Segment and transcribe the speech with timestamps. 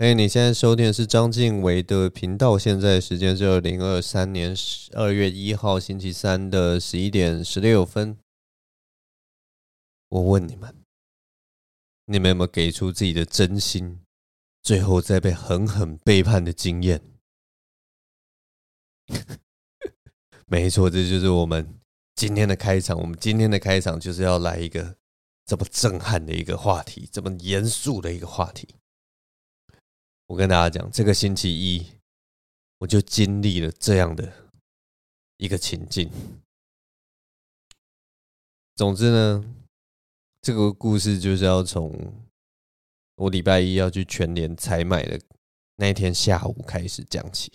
[0.00, 2.58] 哎，你现在收听的是章晋唯的频道。
[2.58, 8.16] 现在时间是二零二三年十二月一号星期三的十一点十六分。
[10.08, 10.74] 我问你们，
[12.06, 14.00] 你们有没有给出自己的真心，
[14.62, 17.02] 最后再被狠狠背叛的经验？
[20.48, 21.78] 没错，这就是我们
[22.14, 22.98] 今天的开场。
[22.98, 24.96] 我们今天的开场就是要来一个
[25.44, 28.66] 这么震撼的一个话题，这么严肃的一个话题。
[30.30, 31.84] 我跟大家讲，这个星期一
[32.78, 34.32] 我就经历了这样的
[35.38, 36.08] 一个情境。
[38.76, 39.44] 总之呢，
[40.40, 42.14] 这个故事就是要从
[43.16, 45.20] 我礼拜一要去全联采买的
[45.74, 47.52] 那一天下午开始讲起。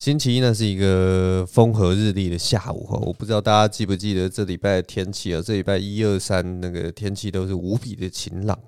[0.00, 5.40] 星期一呢是一个风和日丽的下午哈，我不知道大家记不记得这礼拜的天气啊？
[5.40, 8.60] 这礼拜一二三那个天气都是无比的晴朗。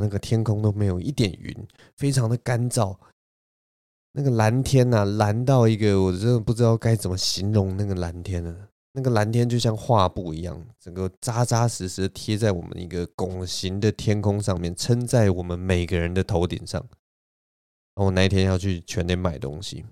[0.00, 1.54] 那个天空都没有一点云，
[1.96, 2.96] 非常的干燥。
[4.12, 8.68] 那个蓝天呐、蓝到一个我真的不知道该怎么形容那个蓝天了。
[8.92, 16.80] 那个蓝天就像画布一样，整个扎扎实实贴在我们一个拱形的天空上面，撑在我们每个人的头顶上。
[17.94, 19.84] 然后我那一天要去全联买东西。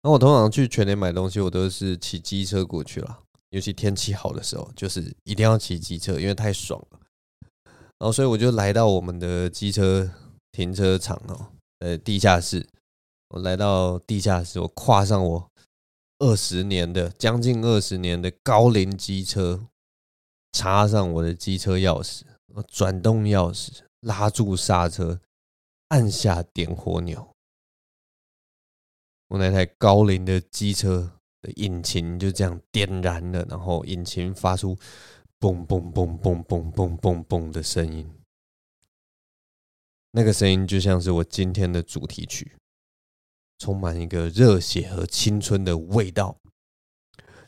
[0.00, 3.18] 那我通常去全联买东西，我都是骑机车过去了。
[3.48, 6.99] 尤其天气好的时候，就是一定要骑机车，因为太爽了。
[8.00, 10.10] 然后，所以我就来到我们的机车
[10.52, 12.66] 停车场哦，呃，地下室。
[13.28, 15.50] 我来到地下室，我跨上我
[16.18, 19.66] 二十年的将近二十年的高龄机车，
[20.52, 22.22] 插上我的机车钥匙，
[22.68, 25.20] 转动钥匙，拉住刹车，
[25.88, 27.28] 按下点火钮。
[29.28, 31.12] 我那台高龄的机车
[31.42, 34.76] 的引擎就这样点燃了，然后引擎发出。
[35.40, 38.06] 嘣嘣嘣嘣嘣嘣嘣嘣的声音，
[40.10, 42.58] 那个声音就像是我今天的主题曲，
[43.58, 46.36] 充满一个热血和青春的味道。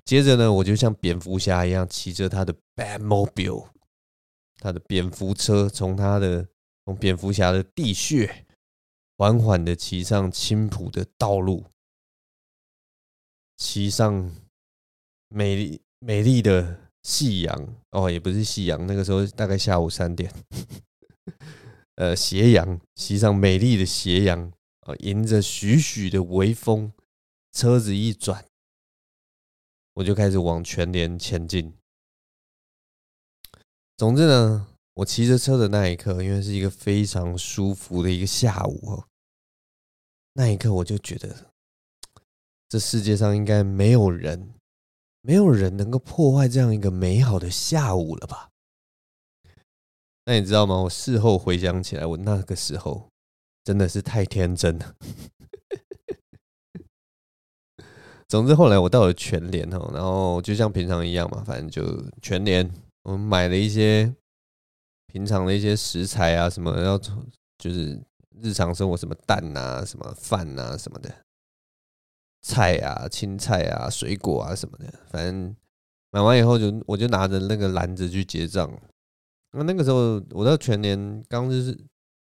[0.06, 3.68] 接着呢，我就像蝙蝠侠一样，骑着他的 Batmobile，
[4.56, 6.48] 他的蝙蝠车，从他的
[6.86, 8.46] 从蝙蝠侠的地穴，
[9.18, 11.66] 缓缓的骑上青浦的道路，
[13.58, 14.34] 骑上
[15.28, 16.90] 美丽美丽的。
[17.02, 20.32] 夕阳哦，也不是夕阳，那个时候大概下午三点。
[21.96, 26.92] 呃，斜阳，骑上美丽的斜阳啊，迎着徐徐的微风，
[27.52, 28.46] 车子一转，
[29.94, 31.74] 我就开始往全联前进。
[33.96, 39.08] 总之呢，我骑着车的那一刻，因为是一个非常舒服的一个下午哦，
[40.32, 41.52] 那一刻我就觉得，
[42.68, 44.54] 这世界上应该没有人。
[45.22, 48.50] 没有人能够破坏这样一个美好的下午了吧？
[50.24, 50.82] 那你知道吗？
[50.82, 53.08] 我事后回想起来，我那个时候
[53.64, 54.94] 真的是太天真了。
[58.28, 62.68] 总之后来我到了全联哦，然后就像平常一样嘛，反正就全联，
[63.02, 64.12] 我们买了一些
[65.06, 66.98] 平常的一些食材啊，什么要
[67.58, 68.00] 就是
[68.40, 71.14] 日常生活什么蛋啊、什么饭啊什么的。
[72.42, 75.54] 菜啊，青菜啊，水果啊什么的，反正
[76.10, 78.70] 买完以后就我就拿着那个篮子去结账。
[79.52, 81.78] 那那个时候我到全年刚就是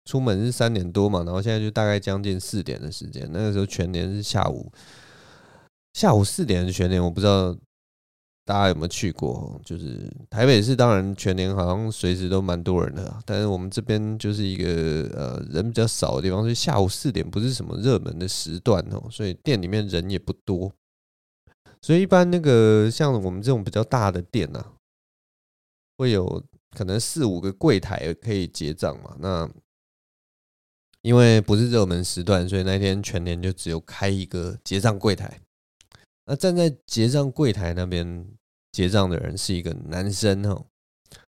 [0.04, 3.28] 出门是三点多嘛，然后现在就大概将近四点的时间。
[3.32, 4.72] 那个时候全年是下午
[5.92, 7.56] 下午四点的全年，我不知道。
[8.46, 9.60] 大家有没有去过？
[9.64, 20.72] 就是台北市，当然全年好像随时都蛮多人的，但是我们这边就是一个呃人比较少的地方，所以下午四点不是什么热门的时段哦，所以店里面人也不多，
[21.82, 24.64] 所以一般那个像我们这种比较大的店呐，
[25.98, 26.40] 会有
[26.70, 29.16] 可能四五个柜台可以结账嘛。
[29.18, 29.50] 那
[31.02, 35.40] 因为不是热门时段，所以那天全年就只有开一个结账柜台。
[36.28, 38.26] 那站在结账柜台那边
[38.76, 40.66] 结账的人是一个男生哦。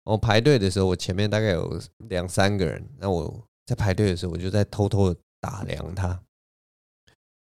[0.04, 2.86] 我排队的时候，我前面大概有两三个人。
[2.98, 6.22] 那我在排队的时候，我就在偷偷的打量他。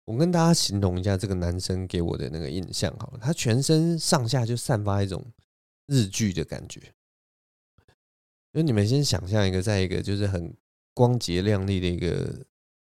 [0.04, 5.24] 我跟大家形容一下这个男生给我的那个印象好了，他全身上下就散发一种
[5.86, 6.92] 日剧的感觉。
[8.52, 10.54] 就你们先想象一个，在一个就是很
[10.92, 12.44] 光洁亮丽的一个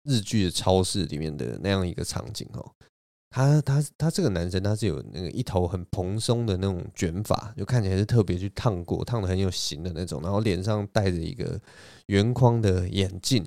[0.03, 2.71] 日剧的超市里面的那样一个场景哦。
[3.33, 10.21] 他他他这个男生他是有那个一头很蓬松的那种卷发，就看起来是特别去烫过，烫的很有型的那种。
[10.21, 11.59] 然后脸上戴着一个
[12.05, 13.43] 圆框的眼镜，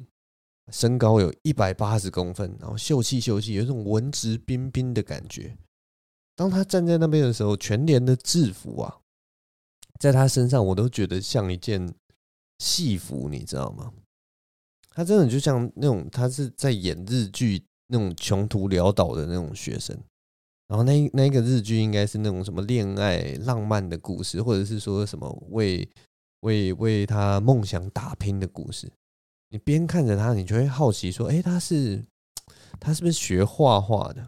[0.72, 5.56] 身高有一百八十公分，然后秀气秀气，有一种文质彬彬的感觉。
[6.34, 8.98] 当他站在那边的时候，全联的制服啊，
[10.00, 11.94] 在他身上我都觉得像一件
[12.58, 13.92] 戏服，你知道吗？
[14.90, 19.96] 他真的就像那种他是在演日剧那种穷途潦倒的那种学生，
[20.68, 25.88] 然后那那个日剧应该是那种什么恋爱浪漫的故事，或者是说什么为
[26.40, 28.90] 为为他梦想打拼的故事。
[29.50, 32.04] 你边看着他，你就会好奇说：“哎，他是
[32.80, 34.26] 他是不是学画画的？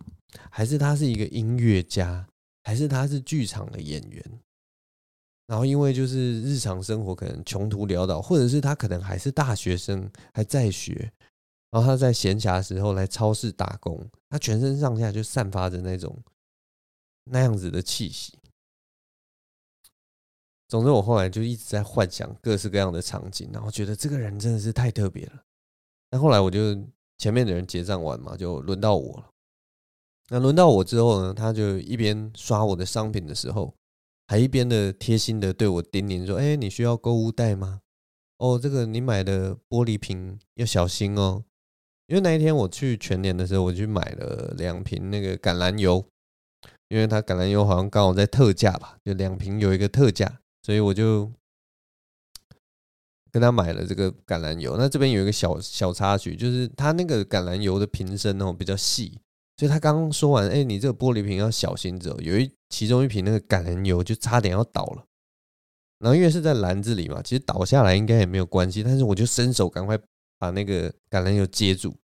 [0.50, 2.26] 还是他是一个音乐家？
[2.62, 4.24] 还是他是剧场的演员？”
[5.48, 11.10] 然后因为就是日常生活可能穷途潦倒，或者是他可能还是大学生还在学，
[11.70, 16.16] 然后他在闲暇的时候来超市打工，他全身上下就散发着那种
[17.24, 18.38] 那样子的气息。
[20.68, 25.42] 总之，我后来就一直在幻想各式各样的场景，然后觉得这个人真的是太特别了。
[26.10, 26.74] 那后来我就
[27.18, 29.30] 前面的人结账完嘛，就轮到我了。
[30.28, 33.74] 那轮到我之后呢，他就一边刷我的商品的时候，
[34.26, 37.80] 还一边的贴心的对我叮咛说：“哎，你需要购物袋吗？
[38.36, 41.44] 哦，这个你买的玻璃瓶要小心哦。
[42.08, 46.04] 因为那一天我去全年的时候，我去买了两瓶那个橄榄油，
[46.88, 51.30] 因为它橄榄油好像刚好在特价吧，就两瓶有一个特价。”所以我就
[53.32, 54.76] 跟他买了这个橄榄油。
[54.76, 59.20] 那这边有一个小小插曲，就是他那个橄榄油的瓶身哦比较细，
[59.56, 65.04] 所以他刚刚说完，哎，你这个玻璃瓶要小心走，有一其中一瓶那个橄榄油就差点要倒了。
[65.98, 69.98] 然后因为是在篮子里嘛，其实倒下来应该也没有关系，但是我就伸手赶快
[70.38, 71.96] 把那个橄榄油接住。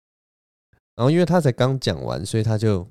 [0.96, 2.88] 然后因为他才刚讲完，所以他就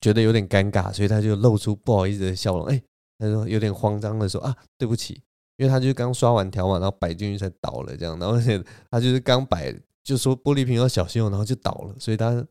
[0.00, 2.82] 觉得有点尴尬，所以他就露出不好意思的笑容，哎。
[3.18, 5.22] 他说有点慌张的说啊，对不起，
[5.58, 8.58] 因为他就是刚刷完条码，然后摆进去才倒了这样，然后而且
[8.90, 9.70] 他就是刚摆
[10.02, 12.42] 就说玻璃瓶要小心哦，然后就倒了，所以他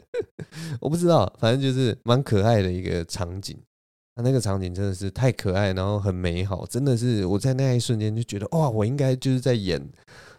[0.78, 3.58] 我不知道，反正就是蛮可爱的一个场景。
[4.14, 9.80] 他那个场景真的是太可爱，然后很美好，真的是我在那一瞬间就觉得哇，我应该就是在演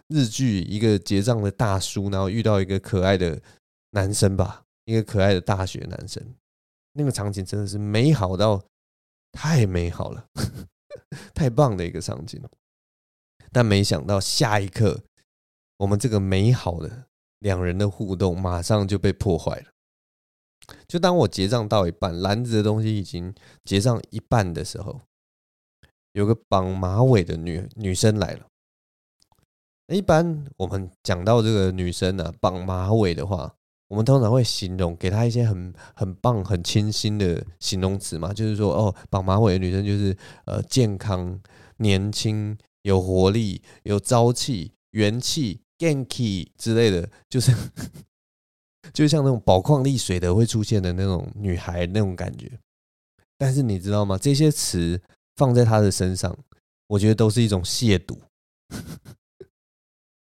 [0.08, 3.40] 日剧一个结账的大叔，然后遇到一个可爱的
[3.90, 6.22] 男生吧，一个可爱的大学男生，
[6.92, 8.64] 那个场景真的是美好到。
[9.32, 10.26] 太美好了，
[11.34, 12.48] 太棒的一个场景了。
[13.52, 15.04] 但没想到下一刻，
[15.76, 17.04] 我们这个美好的
[17.40, 19.66] 两人的互动马上就被破坏了。
[20.88, 25.02] 就当我结账到一半，篮子的东西已经结账一半的时候，
[26.12, 28.46] 有个绑马尾的女女生来了。
[29.88, 33.54] 一般我们讲到这个女生呢、啊，绑马尾的话。
[33.88, 41.40] 我们通常会形容，给她一些很很棒、很清新的形容词嘛，就是说，哦，绑马尾的女生就是呃健康、
[41.76, 47.54] 年轻、有活力、有朝气、元气、ganky 之类的，就是
[48.92, 52.50] 就像那种宝矿力水的会出现的那种女孩那种感觉。
[53.38, 54.18] 但是你知道吗？
[54.18, 55.00] 这些词
[55.36, 56.36] 放在她的身上，
[56.88, 58.18] 我觉得都是一种亵渎。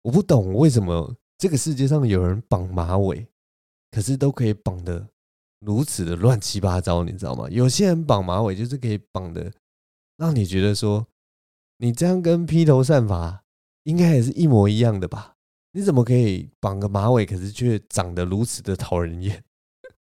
[0.02, 3.26] 我不懂为什么这个世界上有人绑马尾。
[3.92, 5.08] 可是都可以绑得
[5.58, 7.48] 如此的乱七八糟，你知道吗？
[7.50, 9.52] 有些人绑马尾就是可以绑的
[10.16, 11.08] 让你觉得说，
[11.78, 13.42] 你这样跟披头散发
[13.82, 15.34] 应该也是一模一样的吧？
[15.72, 19.42] 你怎么可以绑个马尾，可是却长得如此的讨人厌？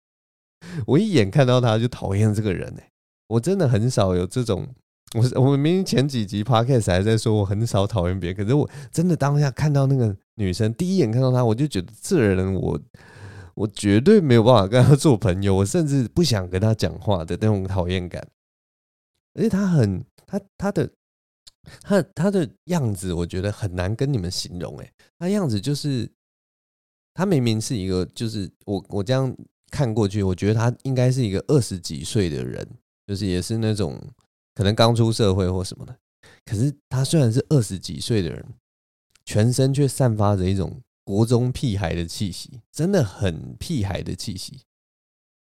[0.88, 2.90] 我一眼看到他就讨厌这个人哎！
[3.26, 4.74] 我真的很少有这种，
[5.14, 12.78] 我我明明前几集 podcast 还在说我很少讨厌别人，可是我真的当下看到那个女生，第一眼看到她，我就觉得这人我。
[13.56, 18.20] 我绝对没有办法跟她做朋友，我甚至不想跟她讲话的那种讨厌感。
[19.34, 20.90] 而且他很，他他的
[21.80, 24.76] 他他的样子，我觉得很难跟你们形容。
[24.78, 26.10] 哎，他样子就是，
[27.14, 29.32] 他明明是一个，就是我我这样
[29.70, 32.68] 看过去，我觉得他应该是一个二十几岁的人，
[33.06, 34.00] 就是也是那种
[34.54, 35.98] 可能刚出社会或什么的。
[36.44, 38.54] 可是他虽然是二十几岁的人，
[39.24, 40.80] 全身却散发着一种。
[41.06, 44.62] 国中屁孩的气息，真的很屁孩的气息，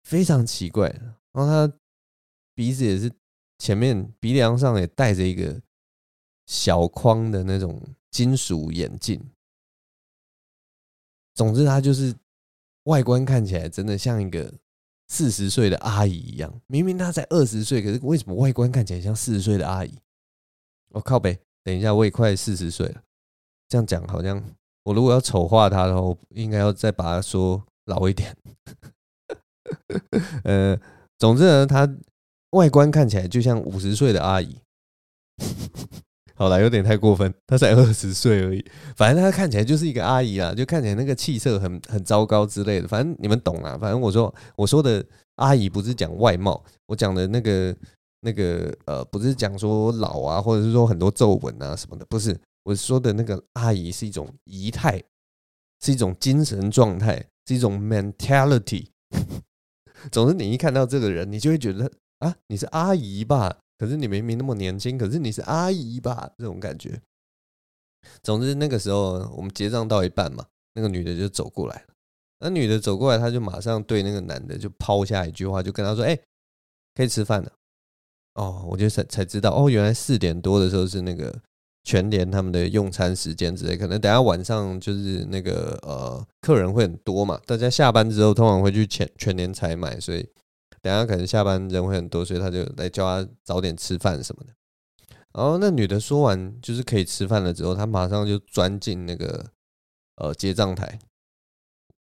[0.03, 0.89] 非常奇怪。
[1.31, 1.73] 然后他
[2.53, 3.09] 鼻子也是
[3.61, 5.63] 前面鼻梁上也戴着一个
[6.47, 9.31] 小框的那种金属眼镜。
[11.33, 12.13] 总之，他就是
[12.87, 14.53] 外观看起来真的像一个
[15.13, 16.51] 四十岁的阿姨一样。
[16.69, 19.93] 明明她才二十岁，可是为什么外观看起来像四十岁的阿姨？
[20.89, 23.03] 我靠北，等一下，我也快四十岁了。
[23.69, 24.43] 这样讲好像。
[24.85, 28.35] 我如果要丑化她的话，我应该要再把她说老一点。
[30.45, 30.81] 呃，
[31.19, 31.87] 总之呢，她
[32.53, 34.57] 外观看起来就像五十岁的阿姨。
[36.43, 38.65] 好了，有点太过分，他才二十岁而已。
[38.97, 42.89] 反正他看起来就是一个阿姨啦，就看起来那个气色很很糟糕之类的。
[42.89, 43.79] 反正你们懂啦。
[43.81, 45.07] 反正我说我说的
[45.37, 47.73] 阿姨不是讲外貌，我讲的那个
[48.23, 52.37] 那个呃，不是讲说老啊，或者是说很多皱纹啊什么的，不是。
[52.65, 55.01] 我说的那个阿姨是一种仪态，
[55.81, 58.87] 是一种精神状态，是一种 mentality。
[60.11, 63.59] 总之，你一看到这个人，你就会觉得啊，你是阿姨吧？
[63.83, 66.31] 可是你明明那么年轻，可是你是阿姨吧？
[66.39, 67.03] 这种感觉。
[68.23, 71.95] 总之，那个时候我们结账到一半嘛，那个女的就走过来了。
[72.39, 76.17] 那女的走过来，她就马上对那个男的就抛下一句话，就跟他说：“哎，
[76.95, 77.51] 可以吃饭了。”
[78.39, 81.37] 哦，我就才才知道，哦，原来四点多的时候是那个
[81.83, 90.25] 全联他们的用餐时间之类，可能等下晚上就是那个呃客人会很多嘛，大家下班之后通常会去全全联采买，所以
[90.83, 94.53] 等下可能下班人会很多，所以他就来叫他早点吃饭什么的。
[95.33, 99.47] 然后那女的说完就是可以吃饭了之后，她马上就钻进那个
[100.17, 100.99] 呃结账台、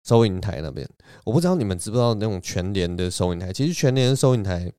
[0.05, 0.89] 收银台那边。
[1.25, 4.73] 我不知道你们知不知道那种全联的收银台，其实全联收银台。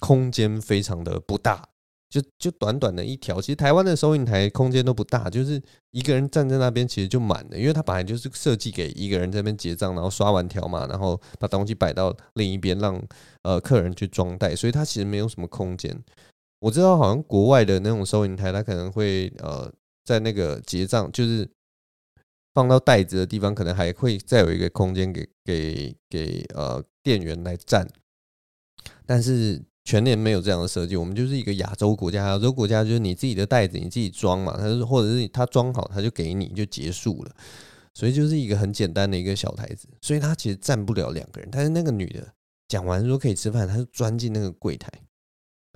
[0.00, 1.68] 空间非常的不大，
[2.12, 3.40] 就就短短的一条。
[3.40, 5.60] 其实台湾的收银台空间都不大，就是
[5.92, 13.02] 一个人站在那边其实就满了，因为它本来就是设计给一个人在那边结账，然后刷完条码，然后把东西摆到另一边，让
[13.44, 15.98] 呃客人去装袋，所以它其实没有什么空间。
[16.60, 19.72] 我知道好像国外的那种收银台，它可能会呃
[20.04, 21.48] 在那个结账就是
[22.52, 27.88] 放到袋子的地方，可能还会再有一个空间给给给呃店员来站，
[29.06, 29.62] 但是。
[29.92, 37.30] 全年没有这样的设计，我们就是一个亚洲国家，亚洲国家就是你自己的袋子你自己装嘛，他是或者是他装好他就给你就结束了，
[37.92, 41.50] 所以就是一个很简单的一个小台子，所以他其实站不了两个人。
[41.52, 42.26] 但是那个女的
[42.68, 44.90] 讲完说可以吃饭，他就钻进那个柜台，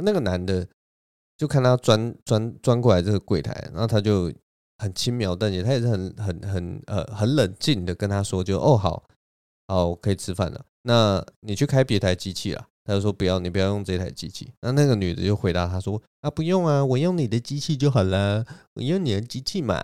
[0.03, 0.67] 那个男的
[1.37, 4.33] 就看他钻钻钻过来这个柜台，然后他就
[4.79, 9.05] 很轻描淡写，他也是很很很呃很冷静的跟他说就哦好，
[9.69, 12.67] 好可以吃饭了，那你去开别台机器了。
[12.87, 14.51] 他就说不要，你不要用这台机器。
[14.61, 19.83] 那那个女的就回答他说啊，不用啊，我用你的机器就好了，我用你的机器嘛。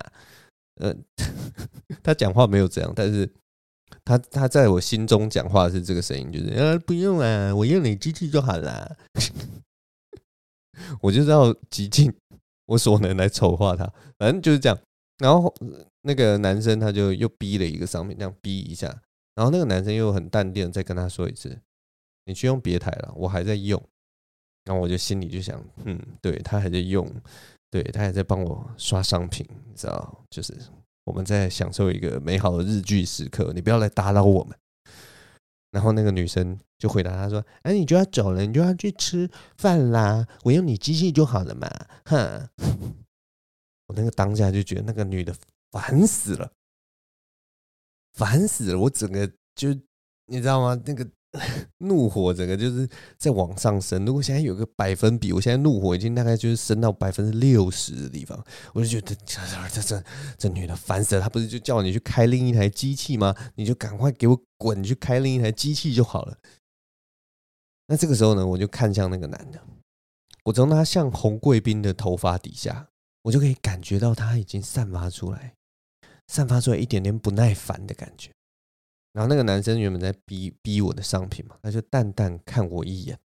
[0.80, 0.94] 呃，
[2.02, 3.28] 他讲话没有这样，但是
[4.04, 8.96] 他他在我心中讲话是这个声音，就是啊，不用啊，我用你机器就好了。
[11.02, 12.12] 我就知道极尽
[12.66, 13.84] 我所能来丑化他，
[14.18, 14.78] 反正就是这样。
[15.18, 15.54] 然后
[16.02, 18.86] 那个男生他就又逼了一个商品，这样逼一下，
[19.34, 21.58] 然后那个男生又很淡定再跟他说一次。
[22.24, 23.82] 你去用别台了，我还在用，
[24.64, 27.04] 然后我就心里就想，嗯，对，他还在用，
[27.68, 30.56] 对，他还在帮我刷商品，你知道，就是
[31.04, 34.56] 我们在享受一个美好的日剧时刻，你不要来打扰我们。
[35.72, 41.68] 然后那个女生就回答他说：“哎，你就要走了，你就要去吃饭啦，我用你机器就好了嘛。”
[42.04, 42.48] 哼，
[43.86, 45.34] 我那个当下就觉得那个女的
[45.70, 46.52] 烦死了，
[48.12, 49.72] 烦死了，我整个就
[50.26, 50.80] 你知道吗？
[50.86, 51.04] 那个。
[51.78, 52.86] 怒火整个就是
[53.16, 54.04] 在往上升。
[54.04, 60.04] 如果现在有个百分比，我现在怒火已经大概就是升到百分之六十的地方，我就觉得这这这
[60.36, 61.22] 这女的烦死了。
[61.22, 63.34] 她不是就叫你去开另一台机器吗？
[63.54, 66.36] 你就赶快给我滚，去开另一台机器就好了。
[67.86, 69.58] 那这个时候呢，我就看向那个男的，
[70.44, 72.88] 我从他像红贵宾的头发底下，
[73.22, 75.54] 我就可以感觉到他已经散发出来，
[76.26, 78.30] 散发出来一点点不耐烦的感觉。
[79.12, 83.18] 然后那个男生原本在逼逼我的商品嘛，他就淡淡看我一眼，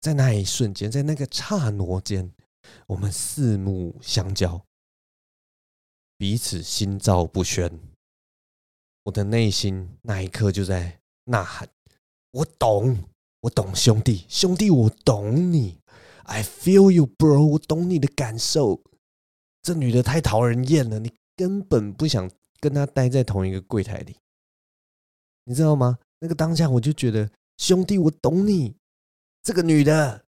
[0.00, 2.32] 在那一瞬间，在那个刹那间，
[2.88, 4.64] 我们四目相交，
[6.18, 7.78] 彼此心照不宣。
[9.04, 11.68] 我的内心那一刻就在呐喊：
[12.32, 13.04] 我懂，
[13.42, 15.78] 我懂，兄弟，兄弟，我懂你
[16.24, 18.82] ，I feel you, bro，我懂你的感受。
[19.62, 24.16] 这女的太讨人厌了，你根本不想跟她待在同一个柜台里。
[25.44, 25.98] 你知道吗？
[26.20, 28.74] 那个当下我就觉得，兄弟，我懂你。
[29.42, 30.24] 这个女的，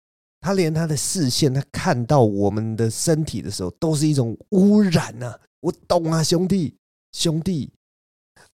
[0.40, 5.38] 她连她的视线，她看到我们的身体的时候，都是一种污染呐。
[5.60, 6.76] 我懂啊，兄弟，
[7.12, 7.72] 兄弟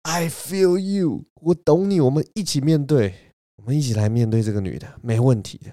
[0.02, 2.00] ，I feel you，我懂你。
[2.00, 3.14] 我们一起面对，
[3.56, 5.72] 我们一起来面对这个女的，没问题的。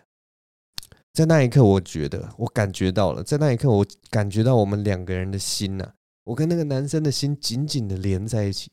[1.13, 3.23] 在那一刻，我觉得，我感觉到了。
[3.23, 5.91] 在那一刻，我感觉到我们两个人的心呐，
[6.23, 8.69] 我跟那个男生的心紧紧的连在一起。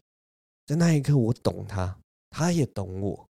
[0.66, 1.98] 在那一刻，我懂他，
[2.30, 3.28] 他也懂我，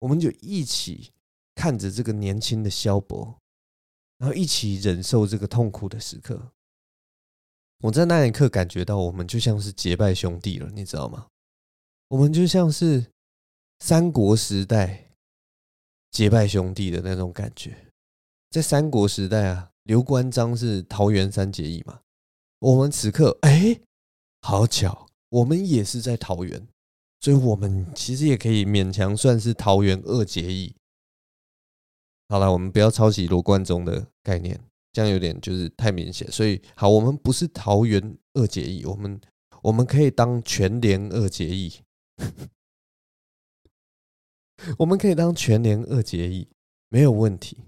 [0.00, 1.10] 我们就一起
[1.54, 3.38] 看着这个年轻的萧伯，
[4.18, 6.52] 然后一起忍受这个痛苦的时刻。
[7.80, 11.28] 我在那一刻感觉到，我们就像是结拜兄弟了，你知道吗？
[12.08, 13.06] 我们就像是
[13.80, 15.10] 三国时代
[16.10, 17.86] 结拜兄弟的那种感觉。
[18.50, 22.00] 在三国时代啊，刘关张是桃园三结义嘛，
[22.58, 23.80] 我们此刻，哎，
[24.42, 25.07] 好巧。
[25.30, 26.66] 我们也是在桃园，
[27.20, 30.74] 所以我们其实也可以勉强算是桃园二结义。
[32.28, 34.60] 好了，我们不要抄袭罗贯中的概念，
[34.92, 36.30] 这样有点就是太明显。
[36.30, 39.20] 所以好，我们不是桃园二结义，我们
[39.62, 41.72] 我们可以当全联二结义，
[44.78, 46.48] 我们可以当全联二结义，
[46.90, 47.64] 没有问题。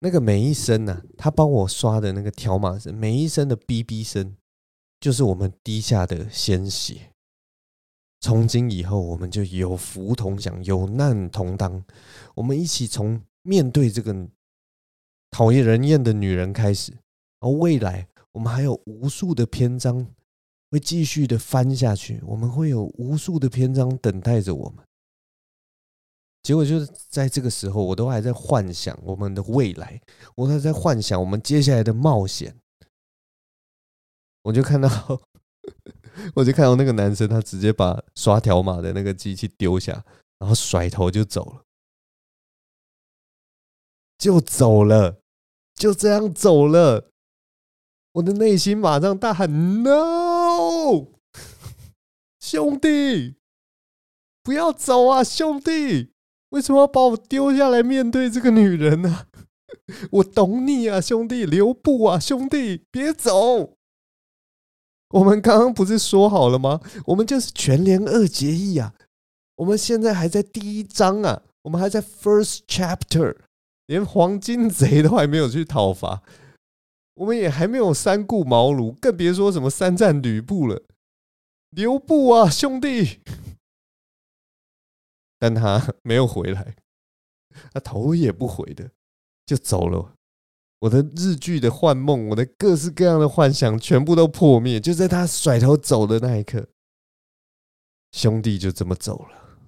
[0.00, 4.36] 那个每一声呢、他帮我刷的那个条码是，每一声的哔哔声，
[5.00, 7.12] 就是我们滴下的鲜血。
[8.20, 11.84] 从今以后，我们就有福同享，有难同当。
[12.34, 14.28] 我们一起从面对这个
[15.30, 16.92] 讨厌人厌的女人开始，
[17.38, 20.04] 而未来我们还有无数的篇章
[20.70, 24.84] 会继续的翻下去，我们会有无数的篇章等待着我们。
[26.42, 30.00] 结果就是在这个时候，我都还在幻想我们的未来，
[30.34, 32.56] 我还在幻想我们接下来的冒险。
[34.48, 34.88] 我就看到，
[36.34, 40.02] 我就看到那个男生，他直接把刷条码的那个机器丢下，
[40.38, 41.64] 然后甩头就走了，
[44.16, 45.20] 就走了，
[45.74, 47.10] 就这样走了。
[48.12, 51.08] 我的内心马上大喊：“No，
[52.40, 53.36] 兄弟，
[54.42, 56.14] 不要走啊，兄弟！”
[56.48, 59.26] 为什么要把我丢下来面对这个女人呢？
[60.12, 63.76] 我懂你啊，兄弟，留步啊，兄弟，别走。
[65.10, 66.80] 我们刚刚不是说好了吗？
[67.06, 68.94] 我们就是全联二结义啊。
[69.56, 73.36] 我们现在还在第一章啊，我们还在 first chapter，
[73.86, 76.22] 连黄金贼都还没有去讨伐，
[77.14, 80.82] 我们也还没有三顾茅庐，更别说什么三战吕布了。
[81.70, 83.20] 留步啊，兄弟！
[85.38, 86.76] 但他没有回来，
[87.72, 88.90] 他头也不回的
[89.46, 90.14] 就走了。
[90.80, 94.80] 我的日剧的幻梦，我的各式各样的幻想全部都破灭。
[94.80, 96.68] 就在他甩头走的那一刻，
[98.12, 99.58] 兄弟就这么走了。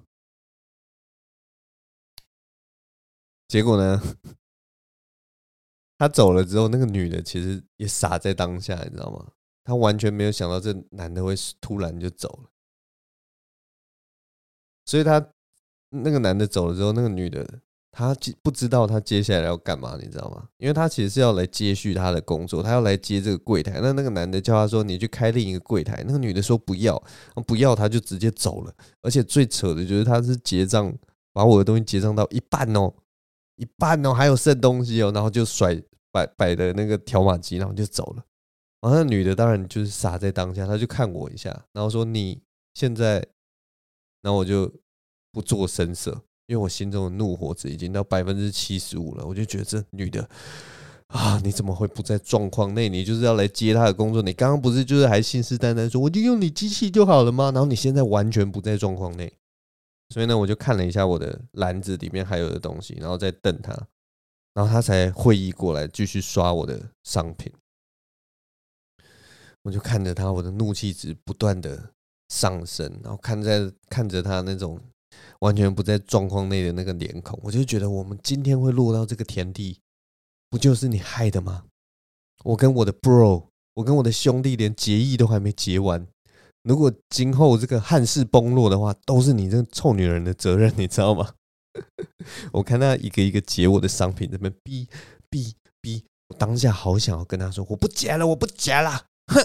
[3.49, 4.01] 结果呢？
[5.99, 9.33] 他走了之后，那个女的其实也傻在当下，你知道吗？
[9.65, 12.51] 她完全没有想到这男的会突然就走了，
[14.87, 15.33] 所以她。
[15.93, 20.49] 那个男的走了之后，那个女的她不知道他接下来要干嘛，你知道吗？
[20.59, 23.81] 因为他其实是要来接续他的工作，他要来接这个柜台。
[23.83, 27.03] 那那个男的叫他说：“你去开另一个柜台。”那个女的说：“不要，
[27.47, 28.73] 不要。”他就直接走了。
[29.03, 30.95] 而且最扯的就是，他是结账，
[31.33, 32.95] 把我的东西结账到一半哦，
[33.57, 35.75] 一半哦，还有剩东西哦，然后就甩
[36.13, 38.25] 摆摆的那个条码机，然后就走了。
[38.81, 42.41] 然后那女的当然就是傻在当下，她就看我一下，然后说：“你
[42.75, 43.17] 现在……”
[44.23, 44.73] 然后我就。
[45.33, 49.25] 不做声色，因为我心中的怒火值已经到百分之七十五了。
[49.25, 50.29] 我就觉得这女的
[51.07, 52.89] 啊，你怎么会不在状况内？
[52.89, 54.21] 你就是要来接她的工作。
[54.21, 57.53] 你刚刚不是就是还信誓旦旦说我就用你机器就好了吗？
[57.53, 59.33] 然后你现在完全不在状况内，
[60.09, 63.73] 所以呢，我就看了一下我的篮子里面还有的东西，然后再瞪她，
[64.53, 67.53] 然后她才会意过来继续刷我的商品。
[69.63, 71.93] 我就看着她，我的怒气值不断的
[72.29, 74.81] 上升，然后看在看着她那种。
[75.41, 79.79] 完全不在状况内的那个脸孔，我就觉得我们今天会落到这个田地，
[80.49, 81.65] 不就是你害的吗？
[82.45, 86.07] 我跟我的 bro，我跟我的兄弟连结义都还没结完，
[86.63, 91.35] 如果今后这个汉室崩落的话，都是你这臭女人的责任，你知道吗？
[92.53, 94.87] 我看他一个一个结我的商品，这边哔
[95.31, 99.43] 哔哔，我当下好想要跟他说，我不结了，我不结了，哼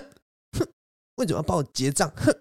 [0.57, 0.67] 哼，
[1.17, 2.11] 为什么要帮我结账？
[2.15, 2.35] 哼。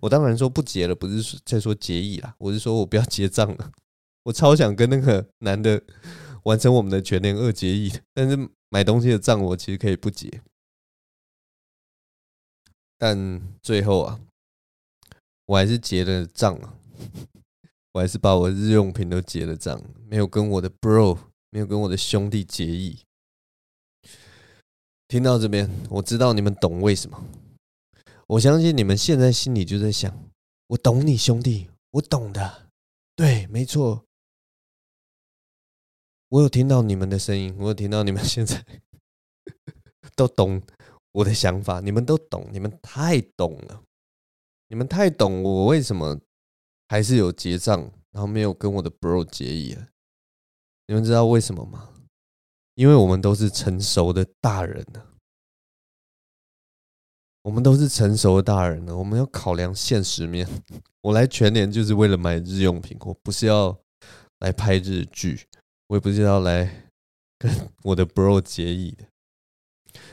[0.00, 3.72] 我当然说不结了，不是在说结义啦，我是说我不要结账了。
[4.24, 5.82] 我超想跟那个男的
[6.44, 10.42] 完成我们的全联二结义，但是买东西的账我其实可以不结。
[12.96, 14.20] 但最后啊，
[15.46, 16.74] 我还是结了账啊，
[17.92, 21.18] 我还是把我日用品都结了账，没有跟我的 bro，
[21.50, 23.00] 没有跟我的兄弟结义。
[25.08, 27.26] 听到这边，我知道你们懂为什么。
[28.26, 30.30] 我相信你们现在心里就在想：
[30.68, 32.70] 我懂你兄弟，我懂的，
[33.14, 34.04] 对，没错。
[36.28, 38.64] 我有听到你们的声音，我有听到你们现在
[40.16, 40.62] 都懂
[41.12, 43.82] 我的想法，你们都懂，你们太懂了，
[44.68, 46.18] 你们太懂我为什么
[46.88, 47.80] 还是有结账，
[48.12, 49.88] 然后没有跟我的 bro 结义了。
[50.86, 51.90] 你们知道为什么吗？
[52.74, 55.11] 因为我们都是成熟的大人了。
[57.42, 60.48] 我们都是成熟的大人了，我们要考量现实面。
[61.00, 63.76] 我来全联就是为了买日用品，我不是要
[64.38, 65.46] 来拍日剧，
[65.88, 66.88] 我也不是要来
[67.38, 67.52] 跟
[67.82, 69.04] 我的 bro 结义的。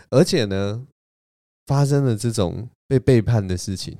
[0.09, 0.87] 而且呢，
[1.67, 3.99] 发生了这种被背叛的事情，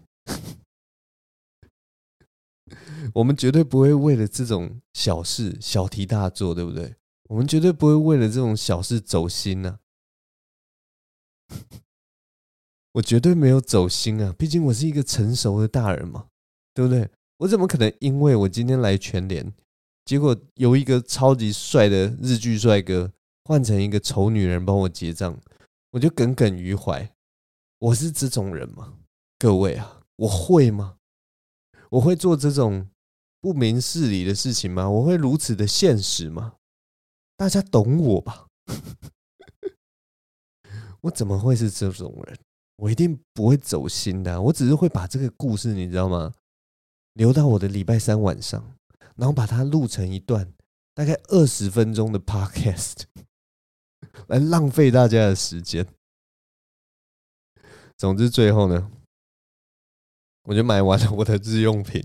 [3.14, 6.96] 我们绝对不会为了这种小事小题大做，对不对？
[7.30, 9.78] 我们绝对不会为了这种小事走心呐。
[12.94, 16.26] 我绝对没有走心啊，毕竟我是一个成熟的大人嘛，
[16.74, 17.08] 对不对？
[17.38, 19.54] 我怎么可能因为我今天来全联，
[20.06, 23.14] 结果由一个超级帅的日剧帅哥
[23.46, 25.40] 换成一个丑女人帮我结账，
[25.92, 27.14] 我就耿耿于怀？
[27.80, 28.96] 我是这种人吗？
[29.38, 30.98] 各位啊，我会吗？
[31.92, 32.90] 我会做这种
[33.40, 34.90] 不明事理的事情吗？
[34.90, 36.56] 我会如此的现实吗？
[37.38, 38.48] 大家懂我吧？
[41.02, 42.38] 我怎么会是这种人？
[42.80, 46.34] 我一定不会走心的，我只是会把这个故事，你知道吗？
[47.14, 48.78] 留到我的礼拜三晚上，
[49.16, 50.54] 然后把它录成一段
[50.94, 53.04] 大概二十分钟的 podcast，
[54.28, 55.86] 来浪费大家的时间。
[57.98, 58.90] 总之，最后呢，
[60.44, 62.02] 我就买完了我的日用品，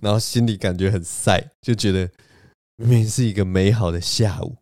[0.00, 2.10] 然后心里感觉很晒，就觉得
[2.76, 4.58] 明明是一个美好的下午，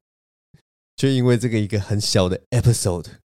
[0.94, 3.18] 却因为这个一个很小的 episode。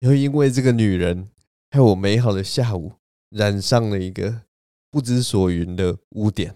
[0.00, 1.30] 又因为这个女人，
[1.70, 2.94] 害我美好的下午
[3.30, 4.42] 染上了一个
[4.90, 6.54] 不知所云的污点。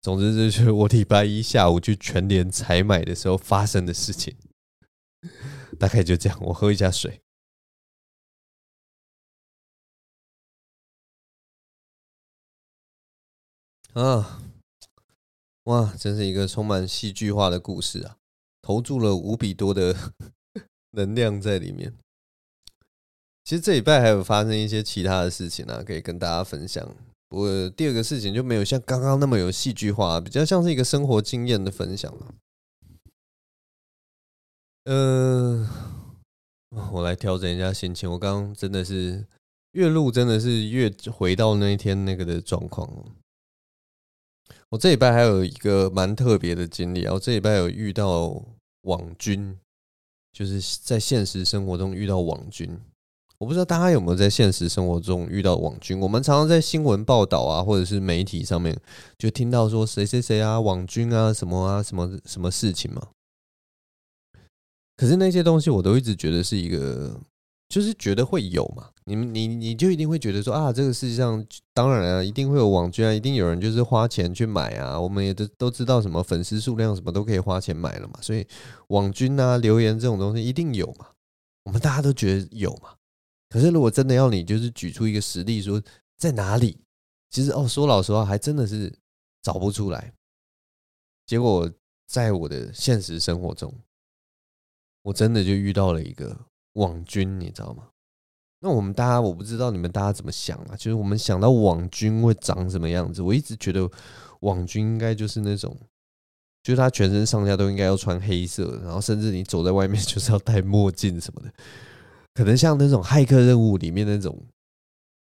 [0.00, 4.36] 总之，这是 我礼拜一下午去全联采买的时候发生的事情。
[5.78, 7.20] 大概就这样，我喝一下水。
[13.92, 14.42] 啊，
[15.64, 18.16] 哇，真是一个充满戏剧化的故事啊！
[18.60, 20.12] 投注了无比多的
[20.92, 21.94] 能量在里面。
[23.44, 26.88] 其实这礼拜还有发生一些其他的事情啊，可以跟大家分享。
[27.28, 32.34] 不过第二个事情就没有像刚刚那么有戏剧化，比较像是一个生活经验的分享了。
[34.84, 35.68] 嗯，
[36.92, 38.10] 我来调整一下心情。
[38.10, 39.26] 我刚刚真的是
[39.72, 42.88] 越录真的是越回到那一天那个的状况。
[44.68, 48.42] 我这礼拜还有一个蛮特别的经历，我这礼拜有遇到
[48.82, 49.58] 网军，
[50.32, 52.78] 就是在现实生活中遇到网军。
[53.42, 55.98] 我不知道大家有没有在现实生活中遇到网军？
[55.98, 58.80] 我们常常在新闻报道啊，或者是媒体上面，
[59.18, 63.08] 就听到说谁谁谁啊，网军啊，什么啊，什么什么事情嘛。
[64.96, 67.18] 可是那些东西，我都一直觉得是一个，
[67.68, 68.90] 就是觉得会有嘛。
[69.06, 75.00] 你们你你就一定会觉得说啊，这个世界上当然啊，一定会有网军啊，一定有人就是花钱去买啊。
[75.00, 78.20] 我们也都都知道什么粉丝数量什么都可以花钱买了嘛。
[78.22, 78.46] 所以
[78.90, 81.06] 网军啊，留言这种东西一定有嘛。
[81.64, 82.90] 我们大家都觉得有嘛。
[83.52, 85.80] 可是，如果真的要你就是举出一个实例说
[86.16, 86.78] 在哪里，
[87.28, 88.90] 其实哦，说老实话，还真的是
[89.42, 90.10] 找不出来。
[91.26, 91.70] 结果
[92.06, 93.70] 在我的现实生活中，
[95.02, 96.34] 我真的就遇到了一个
[96.72, 97.88] 网军，你知道吗？
[98.60, 100.76] 那我们大家，我不知道你们大家怎么想啊？
[100.76, 103.20] 就是我们想到网军会长什么样子？
[103.20, 103.90] 我一直觉得
[104.40, 105.76] 网军应该就是那种，
[106.62, 111.52] 就是他全身上下都应该要穿黑色，然后甚至你走在外面就是要戴墨镜什么的。
[112.34, 114.42] 可能像那种骇客任务里面那种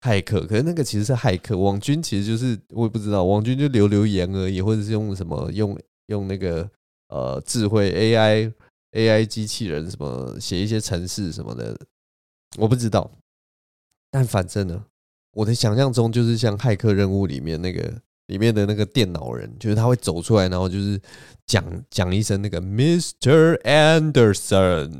[0.01, 1.57] 骇客，可是那个其实是骇客。
[1.57, 6.69] 网军其实就是我也不知道，网军就留留言而已，或者是用什么用用那个
[7.09, 8.53] 呃智慧 AI
[8.91, 11.77] AI 机器人什么写一些程式什么的，
[12.57, 13.09] 我不知道。
[14.11, 14.85] 但反正呢，
[15.31, 18.01] 我的想象中就是像骇客任务里面那个
[18.33, 20.99] 里面的那个电脑人，就是他会走出来，然后就是
[21.45, 23.61] 讲讲一声那个 Mr.
[23.61, 24.91] Anderson。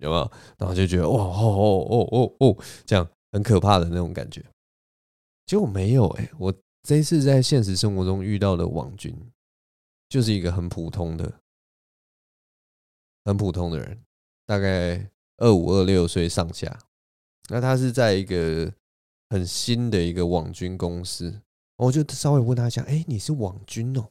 [0.00, 0.32] 有没有？
[0.58, 4.44] 然后就觉得哇哦哦哦哦哦，这样很可怕的那种感觉。
[5.46, 9.14] 结果没有哎，我这一次在现实生活中遇到的网军，
[10.08, 11.32] 就是一个很普通的、
[13.24, 14.02] 很普通的人，
[14.46, 16.76] 大概二五二六岁上下。
[17.50, 18.72] 那他是在一个
[19.28, 21.40] 很新的一个网军公司，
[21.80, 24.06] 我就稍微问他一下：“哎，你是网军哦？”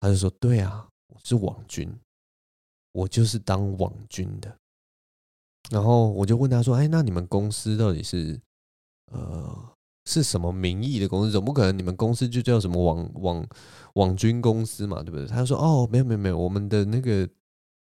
[0.00, 1.88] 他就说：“对啊，我是网军，
[2.90, 4.56] 我就是当网军的。”
[5.70, 8.40] 然后我就问他说：“哎，那你们公司到底是
[9.12, 9.74] 呃
[10.06, 11.30] 是什么名义的公司？
[11.30, 13.46] 总不可能你们公司就叫什么网网
[13.94, 17.28] 网军公司嘛，对不对？”他说：“哦，没有没有没有，我们的那个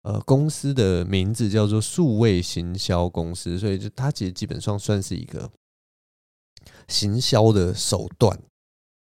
[0.03, 5.51] 呃公司的名字叫做数位行销公司，所以就它其实基本上算是一个
[6.87, 8.39] 行销的手段。”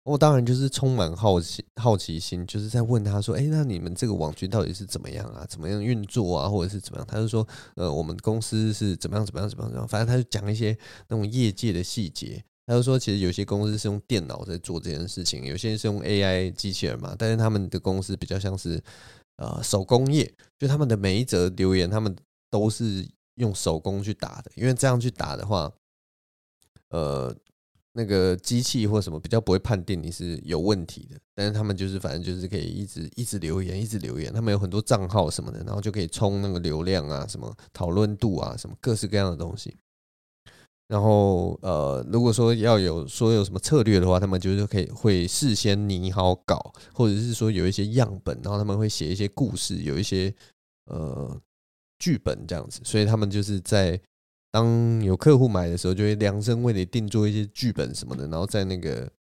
[0.03, 5.45] 我当然就是充满好奇好奇心，就是在问他说：“哎，那你们这个网军到底是怎么样啊？
[5.47, 6.49] 怎么样运作啊？
[6.49, 12.43] 或者是怎么样？”他就说：“呃，我们公司是怎么样怎么样怎么样怎么样。”反正他就讲一些那种业界的细节。
[12.65, 17.15] 他就说：“其实有些公司是用电脑在做这件事情，有些是用 AI 机器人嘛。
[17.17, 18.83] 但是他们的公司比较像是
[19.37, 22.13] 呃手工业，就他们的每一则留言，他们
[22.49, 25.71] 都是用手工去打的，因为这样去打的话，
[26.89, 27.33] 呃。”
[27.95, 34.34] 那个机器或什么比较不会判定你是有问题的，但是他们就是反正就是可以一直一直留言，一直留言。
[34.34, 39.77] 他们有很多账号什么的，然后就可以充那个流量啊，什么讨论度啊，什么各式各样的东西。
[40.88, 50.34] 然后呃，如果说要有说有什么策略的话，他们就是可以会事先拟好稿，或者是说有一些样本，然后他们会写一些故事，有一些
[50.86, 51.39] 呃
[51.99, 52.82] 剧本这样子。
[52.84, 54.01] 所以他们就是在。
[54.53, 59.11] 当有客户买的时候，就会量身为你定做一些剧本什么的，然后在那个，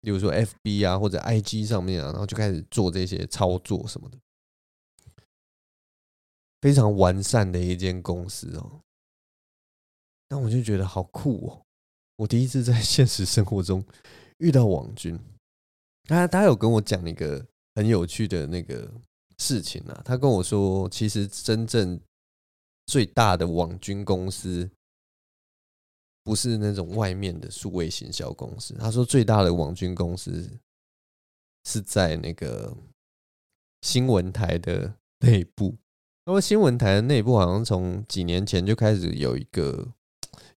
[0.00, 4.16] 比如说 FB 啊或者 IG 上面啊，然后就开始做这些操作什么的，
[6.60, 8.80] 非常完善的一间公司哦。
[10.28, 11.66] 那我就觉得好酷哦！
[12.18, 13.84] 我第一次在现实生活中
[14.38, 15.18] 遇到网军，
[16.04, 17.44] 他他有跟我讲一个
[17.74, 18.88] 很有趣的那个
[19.38, 22.00] 事情啊，他跟我说，其实真正
[22.86, 24.70] 最大的网军公司。
[26.26, 28.74] 不是那种外面的数位行销公司。
[28.74, 30.50] 他说最大的网军公司
[31.64, 32.76] 是在那个
[33.82, 34.92] 新闻台的
[35.24, 35.76] 内部。
[36.24, 39.86] 那么新闻台的内部好像从几年前就开始有一个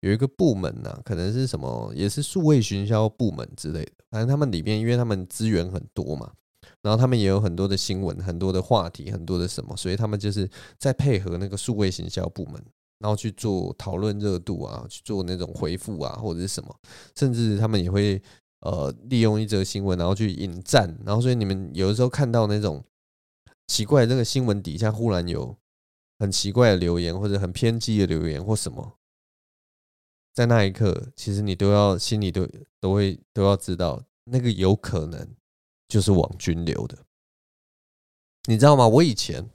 [0.01, 3.93] 有一个部门呐、可能是什么也是数位行销部门之类的。
[4.11, 6.33] 反正他们里面，因为他们资源很多嘛，
[6.81, 12.65] 然后他们也有很多的新闻、很多的话题、很多的什么，所以他们就是在配合那个数位行销部门。
[13.01, 16.77] 然后去做讨论热度啊，去做那种回复啊，或者是什么，
[17.15, 18.21] 甚至他们也会
[18.61, 20.99] 呃利用一则新闻，然后去引战。
[21.07, 22.85] 然后所以你们有的时候看到那种
[23.69, 25.57] 奇怪这个新闻底下忽然有
[26.19, 28.99] 很奇怪的留言，或者很偏激的留言或什么，
[30.35, 32.49] 在那一刻，其实你都要心里都
[32.81, 35.37] 都会都要知道，那个有可能
[35.87, 36.99] 就是网军留的，
[38.49, 38.89] 你知道吗？
[38.89, 39.49] 我以前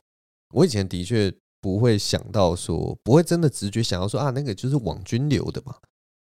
[0.52, 1.36] 我以前的确。
[1.64, 5.74] 不会想到说，不会真的直觉想要说啊，那个就是网军留的嘛。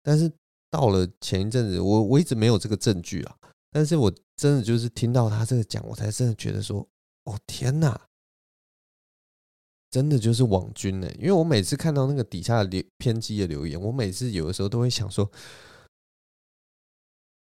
[0.03, 0.31] 但是
[0.71, 3.35] 到了前一阵子，我我一直没有这个证据啊。
[3.71, 6.87] 但是我真的就是听到他这个讲，我才真的觉得说，
[7.25, 7.99] 哦天哪，
[9.91, 11.11] 真的就是网军呢。
[11.15, 15.31] 因为我每次看到那个底下的留偏激的留言，我每次有的时候都会想说，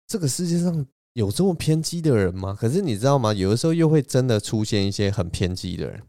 [0.07, 2.57] 这个世界上有这么偏激的人吗？
[2.59, 3.35] 可是你知道吗？
[3.35, 6.03] 有的时候又会真的出现一些很偏激的人。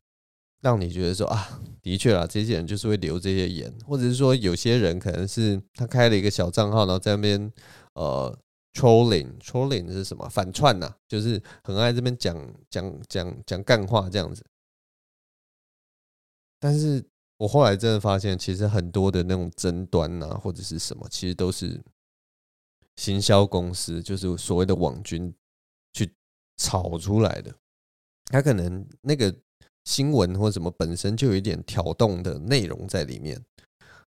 [0.67, 7.53] 让你觉得说啊，的确啊，这些人就是会留这些言，或者是说有些人可能是他开了一个小账号，然后在那边
[7.93, 8.38] 呃
[8.73, 10.27] trolling，trolling 是什么？
[10.27, 14.45] 反串呐、啊，就是很爱这边讲讲讲讲干话这样子。
[16.60, 17.01] 但是
[17.38, 21.82] 我后来真的发现，其实很多的那种争端啊，或者是什么，其实都是
[22.97, 25.34] 行销公司，就是所谓的网军
[25.93, 26.13] 去
[26.58, 27.56] 炒出来的。
[28.25, 29.34] 他可能那个。
[29.88, 33.41] 新闻或什么本身就有一点挑动的内容在里面，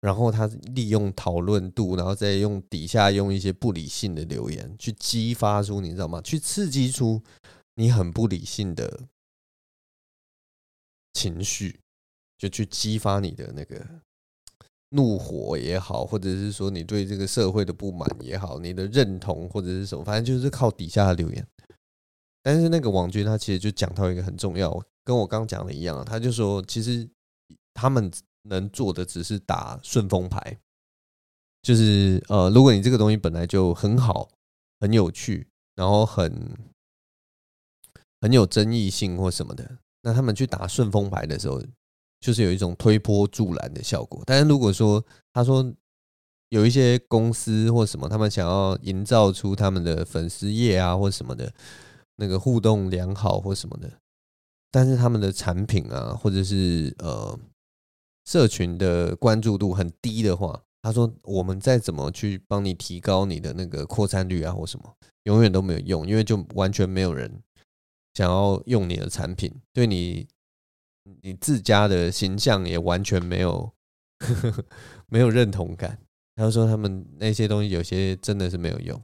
[0.02, 6.20] 然后他利用讨论度，然后再用底下用一些不理性的留言去激发出，你知道吗？
[6.22, 7.24] 去刺激出
[7.76, 9.08] 你很不理性的
[11.14, 11.80] 情绪，
[12.38, 13.88] 就去激发你的那个
[14.90, 21.48] 怒火也好，或者是说你对这个社会的不满也好，你的认同或者是什么，反正就是靠底下的留言。
[22.44, 24.84] 但是那个网军他其实就讲到一个很重要。
[25.04, 27.10] 跟我刚讲的一样，他就说，其实
[27.74, 28.12] 他们
[28.44, 30.60] 能做的只是打顺风牌，
[31.62, 34.30] 就是呃，如果你这个东西本来就很好、
[34.80, 36.58] 很有趣，然后很
[38.20, 41.62] 很有争议性或什么的，那他们去打顺风牌的时候，
[42.20, 44.22] 就是有一种推波助澜的效果。
[44.26, 45.74] 但是如果说他说
[46.50, 51.52] 有一些公司或什么，他们想要营造出他们的粉丝页啊或什么的，
[52.18, 54.00] 那个互动良好或什么的。
[54.72, 57.38] 但是他们的产品啊，或者是呃，
[58.26, 67.44] 社群的关注度很低的话，他说我们再怎么去帮你提高你的那个扩散率啊，或什么，永远都没有用，因为就完全没有人
[68.14, 70.28] 想要用你的产品，对你
[71.22, 73.72] 你自家的形象也完全没有
[74.20, 74.66] 呵呵
[75.08, 76.00] 没有认同感。
[76.36, 79.00] 他说他们那些东西有些真的是没有用。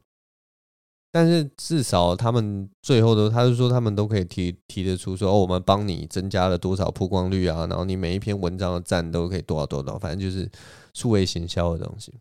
[1.18, 10.48] 但是至少他们最后都，他是说他们都可以提提得出说，哦，我们帮你增加了多少曝光率啊，然后你每一篇文章的赞都可以多少多少，反正就是
[10.94, 12.14] 数位行销的东西。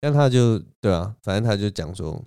[0.00, 2.24] 但他就对啊，反正他就讲说，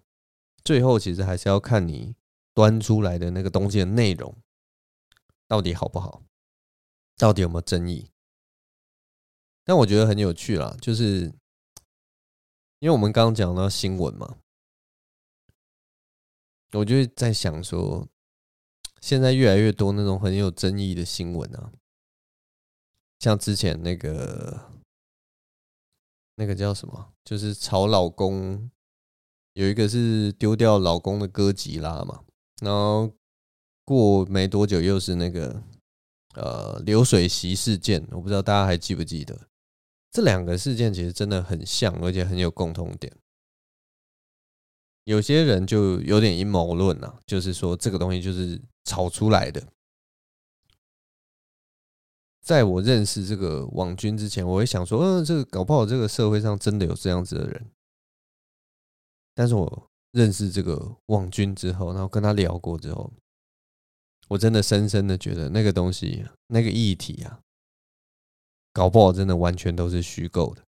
[0.66, 2.14] 最后其实还是要看你
[2.54, 4.36] 端出来的那个东西的内容
[5.48, 6.24] 到底好不好，
[7.16, 8.10] 到底有没有争议。
[9.64, 11.32] 但我觉得很有趣啦，就是
[12.80, 14.36] 因为我们刚刚讲到新闻嘛。
[16.76, 18.08] 我就在想说，
[19.02, 21.72] 现在越来越多那种很有争议的新闻啊，
[23.20, 24.72] 像之前那个
[26.36, 28.70] 那个叫什么，就是炒老公
[29.54, 32.24] 有一个是丢掉老公的哥吉拉嘛，
[32.62, 33.12] 然后
[33.86, 35.64] 过没多久又是那个
[36.34, 39.48] 呃流水席事件，我不知道大家还记不记得？
[40.12, 43.16] 这两个事件其实真的很像，而且很有共同点。
[45.06, 49.66] 有些人就有点阴谋论啊，就是说这个东西就是炒出来的。
[52.42, 57.72] 在我认识这个网军之前，我会想说，嗯，这个搞不好这个社会上真的有这样子的人。
[59.34, 63.12] 但是我认识这个网军之后，然后跟他聊过之后，
[64.28, 67.42] 我真的深深的觉得那个东西，那个议题啊，
[68.74, 70.65] 搞不好真的完全都是虚构的。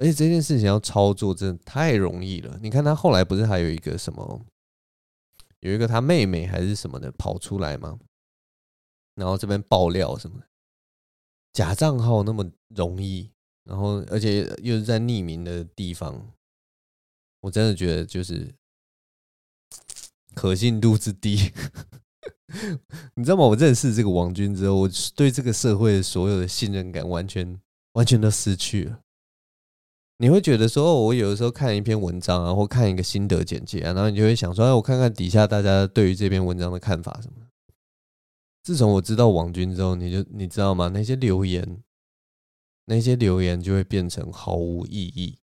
[0.00, 2.58] 而且这件事情要操作真的太容易了。
[2.62, 4.46] 你看他后来不是还有一个什么，
[5.60, 7.98] 有一个他妹妹还是什么的跑出来吗？
[9.14, 10.46] 然后这边爆料什么的。
[11.52, 13.30] 假账号那么容易，
[13.64, 16.32] 然后而且又是在匿名的地方，
[17.40, 18.54] 我真的觉得就是
[20.34, 21.52] 可信度之低。
[23.14, 23.44] 你知道吗？
[23.44, 27.60] 我认识这个王军之后，我对这个社会所有的信任感完全
[27.92, 29.02] 完全都失去了。
[30.22, 37.46] 你会觉得说，我有的时候看一篇文章啊，或看一个心得简介啊，然后你就会想说，哎，我看看底下大家对于这篇文章的看法什么。
[38.62, 40.88] 自从我知道网军之后，你就你知道吗？
[40.88, 41.82] 那些留言，
[42.84, 45.38] 那些留言就会变成毫无意义，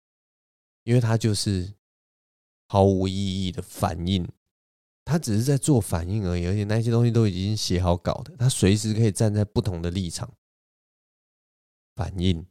[0.86, 1.76] 因为它就是
[2.68, 4.28] 毫无意义的反应，
[5.06, 10.34] 他只是在做反应而已，而且那些东西都已经写好稿的，他随时可以站在不同的立场
[11.96, 12.44] 反应，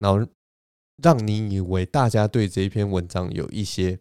[0.00, 0.28] 然后
[1.02, 3.98] 让你以为大家对这一篇文章有一些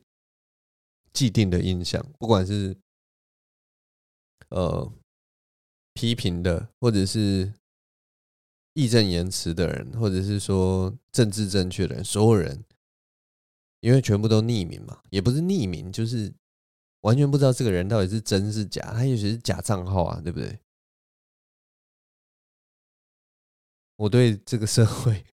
[1.14, 2.78] 既定的印象，不管是
[4.50, 4.94] 呃。
[6.00, 7.52] 批评的，或者是
[8.74, 12.64] 义正言辞的人，或者是说政治正确的人，所有人，
[13.80, 16.32] 因为全部都匿名嘛，也不是匿名，就是
[17.02, 20.60] 完全不知道这个人到底是真是假，他也许是假账号啊，对不对？
[23.96, 25.26] 我对这个社会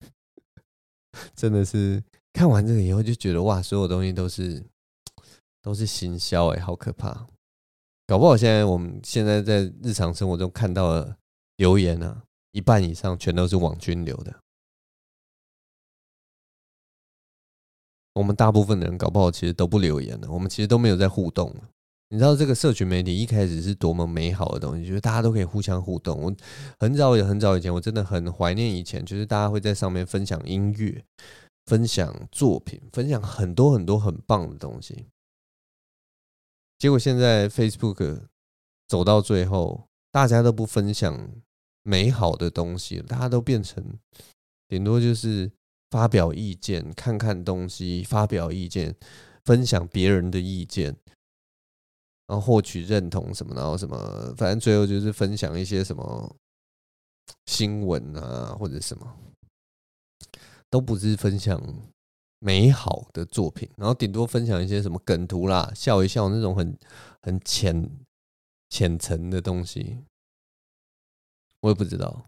[1.35, 4.63] 真的是看完这个以后就觉得哇，所有东西都是
[5.61, 7.27] 都是行销哎，好可怕。
[8.05, 11.17] 搞不好现在我们现在在日常生活中看到的
[11.55, 14.39] 留言啊，一半以上全都是网军留的。
[18.13, 21.69] 我们大部分的人搞不好其实都不留言了，我们其实都没有在互动了。
[22.13, 26.15] 你知道这个社群媒体一开始是多么美好的东西，就是大家都可以互相互动。
[26.21, 26.35] 我
[26.79, 31.03] 很早也很早以前，我真的很怀念以前，就是大家会在上面分享音乐、
[31.65, 35.07] 分享作品、分享很多很多很棒的东西。
[36.77, 38.27] 结果现在 Facebook
[38.87, 41.27] 走到最后，大家都不分享
[41.81, 43.83] 美好的东西了，大家都变成
[44.67, 45.51] 顶多就是
[45.89, 48.95] 发表意见、看看东西、发表意见、
[49.43, 50.95] 分享别人的意见，
[52.27, 56.35] 然后获取认同什么，然后什么，反正最后就是分享一些什么
[57.45, 59.17] 新闻啊或者什么，
[60.69, 61.61] 都不是分享。
[62.45, 66.77] 美好的作品，然后顶多分享一些什么梗图啦，笑一笑那种很
[67.21, 67.89] 很浅
[68.69, 70.03] 浅层的东西，
[71.61, 72.25] 我也不知道，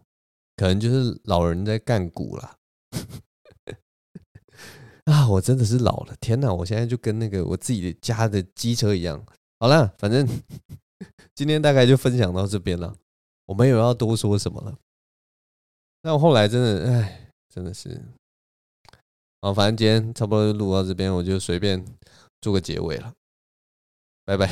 [0.56, 2.56] 可能就是老人在干股啦。
[5.04, 6.50] 啊，我真的是老了，天哪！
[6.50, 9.22] 我现在就跟那个我自己的家的机车一样。
[9.58, 10.26] 好了，反正
[11.34, 12.94] 今天大概就分享到这边了，
[13.46, 14.78] 我没有要多说什么了。
[16.02, 18.02] 那我后来真的，哎，真的是。
[19.40, 21.84] 好，反正今天差不多就录到这边，我就随便
[22.40, 23.12] 做个结尾了，
[24.24, 24.50] 拜拜，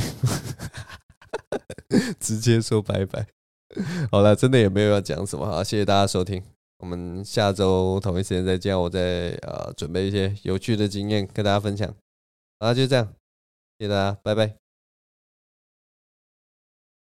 [2.21, 3.27] 直接说拜拜。
[4.11, 6.43] 好了，真的也没有要讲什么，好，谢谢大家收听，
[6.79, 11.93] 我们下周同一时间再见，我再呃准备一些有趣的经验跟大家分享。
[12.61, 13.07] 好，就这样，
[13.79, 14.64] 谢谢大家，拜拜。